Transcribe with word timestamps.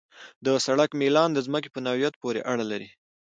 د 0.45 0.47
سړک 0.65 0.89
میلان 1.01 1.29
د 1.33 1.39
ځمکې 1.47 1.69
په 1.71 1.79
نوعیت 1.85 2.13
پورې 2.21 2.41
اړه 2.51 2.65
لري 2.71 2.89